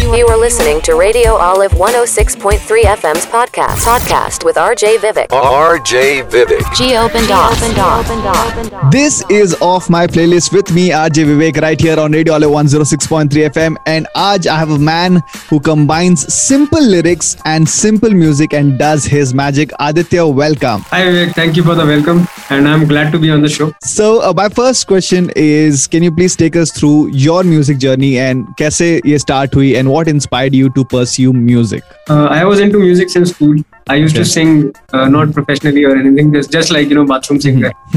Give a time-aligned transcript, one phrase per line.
[0.00, 3.84] You are listening to Radio Olive 106.3 FM's podcast.
[3.84, 5.28] Podcast with RJ Vivek.
[5.28, 6.74] RJ Vivek.
[6.74, 8.90] Geo Bendas.
[8.90, 13.28] This is off my playlist with me, RJ Vivek, right here on Radio Olive 106.3
[13.50, 13.76] FM.
[13.86, 19.04] And Aj, I have a man who combines simple lyrics and simple music and does
[19.04, 19.70] his magic.
[19.78, 20.80] Aditya, welcome.
[20.88, 23.72] Hi Vivek, thank you for the welcome, and I'm glad to be on the show.
[23.82, 28.18] So, uh, my first question is Can you please take us through your music journey
[28.18, 31.82] and kaise ye start hui and what inspired you to pursue music?
[32.08, 33.56] Uh, I was into music since school.
[33.88, 34.24] I used Okay.
[34.24, 37.72] to sing, uh, not professionally or anything, just just like you know bathroom singer.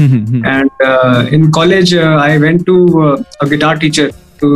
[0.56, 2.76] and uh, in college, uh, I went to
[3.08, 4.08] uh, a guitar teacher
[4.44, 4.48] to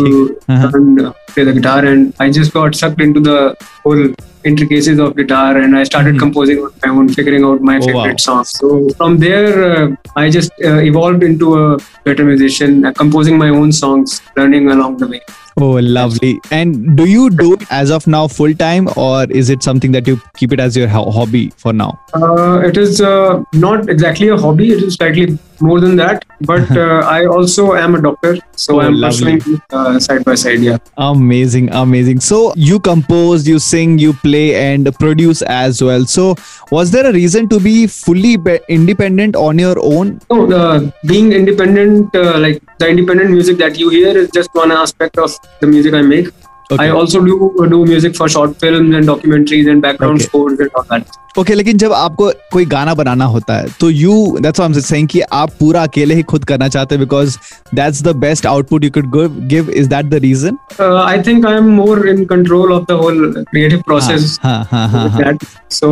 [0.55, 0.71] Uh-huh.
[0.73, 3.39] learn uh, play the guitar, and I just got sucked into the
[3.85, 4.03] whole
[4.51, 6.21] intricacies of guitar, and I started Mhm.
[6.25, 7.87] composing on my own, figuring out my Oh, wow.
[7.87, 8.51] favorite songs.
[8.61, 8.69] So
[9.01, 9.87] from there, uh,
[10.23, 11.65] I just uh, evolved into a
[12.09, 15.21] better musician, uh, composing my own songs, learning along the way.
[15.61, 16.41] Oh, lovely.
[16.53, 20.07] And do you do it as of now full time or is it something that
[20.07, 21.99] you keep it as your ho- hobby for now?
[22.15, 24.71] Uh, it is uh, not exactly a hobby.
[24.71, 26.25] It is slightly more than that.
[26.43, 29.39] But uh, I also am a doctor, so Oh, I'm lovely.
[29.41, 30.61] pursuing uh, side by side.
[30.61, 30.79] Yeah.
[30.97, 32.21] Amazing, amazing.
[32.21, 36.05] So you compose, you sing, you play, and produce as well.
[36.07, 36.37] So
[36.71, 40.21] was there a reason to be fully be- independent on your own?
[40.31, 44.71] So uh, being independent, uh, like the independent music that you hear, is just one
[44.71, 46.29] aspect of the music I make.
[46.71, 46.85] Okay.
[46.85, 50.25] I also do uh, do music for short films and documentaries and background Okay.
[50.25, 51.09] scores and all that.
[51.29, 54.73] Okay okay, लेकिन जब आपको कोई गाना बनाना होता है तो you that's I am
[54.81, 57.37] saying कि आप पूरा अकेले ही खुद करना चाहते हैं because
[57.75, 59.11] that's the best output you could
[59.49, 63.33] give is that the reason I think I am more in control of the whole
[63.51, 65.37] creative process हाँ हाँ हाँ
[65.71, 65.91] so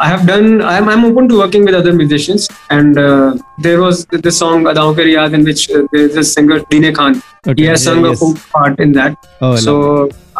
[0.00, 3.78] I have done I am I am open to working with other musicians and there
[3.78, 7.64] was this song अदाओं के रियाज in which there is a singer Deene Khan he
[7.64, 9.14] has has a part in that
[9.58, 9.76] so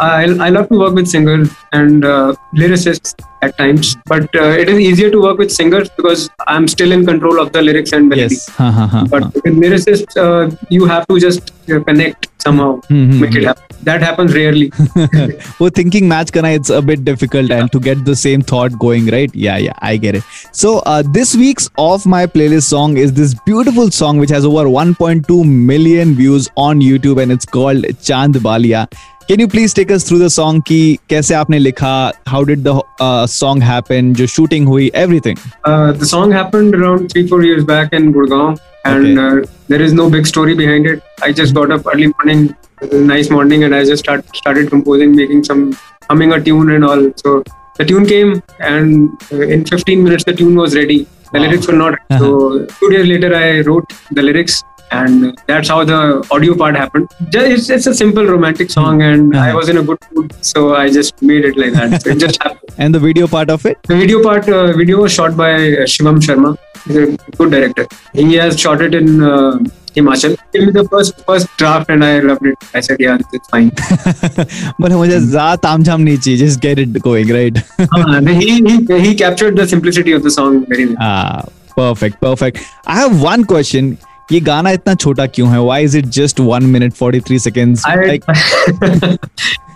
[0.01, 4.69] I, I love to work with singers and uh, lyricists at times, but uh, it
[4.69, 8.09] is easier to work with singers because I'm still in control of the lyrics and
[8.09, 8.35] melody.
[8.35, 8.51] Yes.
[8.59, 13.21] But with lyricists, uh, you have to just uh, connect somehow, mm-hmm.
[13.21, 13.47] make it hmm.
[13.47, 13.65] happen.
[13.83, 14.73] That happens rarely.
[15.59, 17.61] well, thinking match kana, it's a bit difficult yeah.
[17.61, 19.35] and to get the same thought going, right?
[19.35, 20.25] Yeah, yeah, I get it.
[20.53, 24.65] So uh, this week's off my playlist song is this beautiful song which has over
[24.65, 28.89] 1.2 million views on YouTube and it's called Chand Balia.
[29.29, 30.77] Can you please take us through the song कि
[31.11, 31.91] कैसे आपने लिखा
[32.29, 32.73] how did the
[33.07, 35.41] uh, song happen जो shooting हुई everything
[35.71, 38.57] Uh, the song happened around three, four years back in Gurgaon,
[38.93, 39.35] and uh,
[39.75, 41.03] there is no big story behind it.
[41.29, 42.47] I just got up early morning,
[42.83, 45.67] uh, nice morning, and I just start, started composing, making some,
[46.09, 47.05] humming a tune and all.
[47.25, 47.43] So
[47.77, 50.99] the tune came, and uh, in 15 minutes, the tune was ready.
[51.33, 51.45] The Wow.
[51.47, 51.99] lyrics were not.
[52.01, 52.25] ready.
[52.25, 54.63] So two days later, I wrote the lyrics.
[54.92, 56.00] And that's how the
[56.30, 57.08] audio part happened.
[57.32, 59.58] Just, it's, it's a simple romantic song, and I Uh-huh.
[59.60, 62.04] was in a good mood, so I just made it like that.
[62.04, 62.76] So it just happened.
[62.78, 65.88] and the video part of it The video part, uh, video was shot by uh,
[65.94, 66.52] Shivam Sharma.
[66.86, 67.08] He's a
[67.40, 67.88] good director.
[68.14, 69.58] He has shot it in uh,
[69.98, 70.38] Himachal.
[70.54, 72.70] Give me the first first draft, and I loved it.
[72.76, 73.70] I said, "Yeah, it's fine."
[74.80, 79.12] but मुझे ज्यादा तामझाम नहीं चाहिए just get it going right uh, he, he he
[79.26, 80.98] captured the simplicity of the song very well.
[81.10, 81.44] Ah,
[81.84, 82.64] perfect, perfect.
[82.86, 83.94] I have one question.
[84.33, 85.59] ये गाना इतना छोटा क्यों है?
[85.67, 87.85] Why is it just one minute forty three seconds?
[87.85, 88.25] I Like,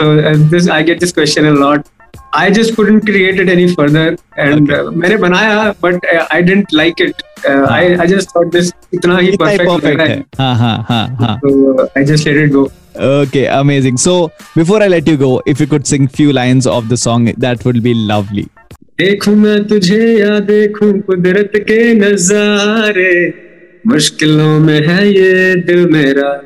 [0.00, 1.88] so uh, this I get this question a lot.
[2.34, 4.80] I just couldn't create it any further, and okay.
[4.80, 7.22] uh, मैंने बनाया, but uh, I didn't like it.
[7.48, 10.24] Uh, I I just thought this इतना ही perfect perfect रहा है.
[10.38, 11.38] हाँ हाँ हाँ हाँ.
[11.44, 12.70] So uh, I just let it go.
[12.96, 13.96] Okay, amazing.
[13.96, 17.30] So before I let you go, if you could sing few lines of the song,
[17.46, 18.48] that would be lovely.
[18.98, 23.12] देखूँ मैं तुझे या देखूँ कुदरत के नजारे
[23.86, 26.42] मुश्किलों में है ये दिल मेरा।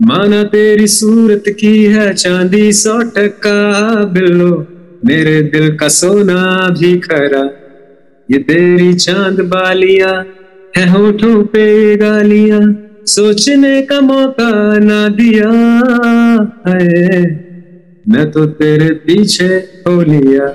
[0.00, 4.66] माना तेरी सूरत की है चांदी सौ टका बिल्लो,
[5.04, 7.44] मेरे दिल का सोना भी खरा।
[8.28, 10.24] ये तेरी चाँद बालिया
[10.76, 12.60] है होठों पे गालियाँ,
[13.06, 15.50] सोचने का मौका ना दिया
[16.68, 17.49] है।
[18.08, 19.46] मैं तो तेरे पीछे
[19.88, 20.52] हो लिया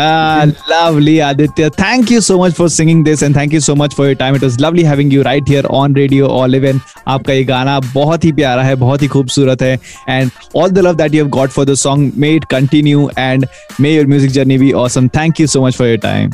[0.00, 1.68] Uh, lovely Aditya.
[1.70, 4.34] Thank you so much for singing this and thank you so much for your time.
[4.34, 6.66] It was lovely having you right here on Radio Olive.
[6.70, 6.80] And
[7.14, 9.72] आपका ये गाना बहुत ही प्यारा है बहुत ही खूबसूरत है
[10.08, 13.46] and all the love that you have got for the song may it continue and
[13.80, 16.30] may your music journey be awesome thank you so much for your time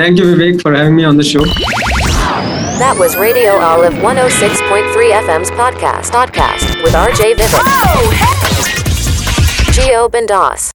[0.00, 1.44] thank you Vivek for having me on the show
[2.78, 7.74] That was Radio Olive 106.3 FM's podcast podcast with RJ Vivek.
[7.90, 8.73] Oh, hey!
[10.08, 10.73] Bendas.